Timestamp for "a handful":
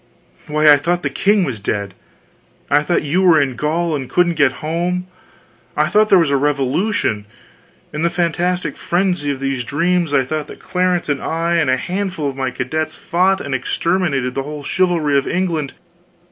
11.69-12.27